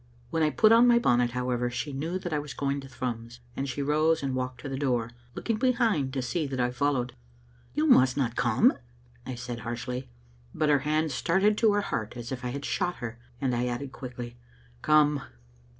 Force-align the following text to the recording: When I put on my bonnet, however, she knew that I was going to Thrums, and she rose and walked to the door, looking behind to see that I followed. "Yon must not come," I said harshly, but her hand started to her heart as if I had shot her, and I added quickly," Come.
When 0.31 0.41
I 0.41 0.49
put 0.49 0.71
on 0.71 0.87
my 0.87 0.97
bonnet, 0.97 1.33
however, 1.33 1.69
she 1.69 1.93
knew 1.93 2.17
that 2.17 2.33
I 2.33 2.39
was 2.39 2.55
going 2.55 2.79
to 2.79 2.87
Thrums, 2.87 3.39
and 3.55 3.69
she 3.69 3.83
rose 3.83 4.23
and 4.23 4.33
walked 4.33 4.61
to 4.61 4.67
the 4.67 4.75
door, 4.75 5.11
looking 5.35 5.57
behind 5.57 6.11
to 6.13 6.23
see 6.23 6.47
that 6.47 6.59
I 6.59 6.71
followed. 6.71 7.15
"Yon 7.75 7.91
must 7.91 8.17
not 8.17 8.35
come," 8.35 8.73
I 9.27 9.35
said 9.35 9.59
harshly, 9.59 10.09
but 10.55 10.69
her 10.69 10.79
hand 10.79 11.11
started 11.11 11.55
to 11.59 11.73
her 11.73 11.81
heart 11.81 12.17
as 12.17 12.31
if 12.31 12.43
I 12.43 12.49
had 12.49 12.65
shot 12.65 12.95
her, 12.95 13.19
and 13.39 13.55
I 13.55 13.67
added 13.67 13.91
quickly," 13.91 14.37
Come. 14.81 15.21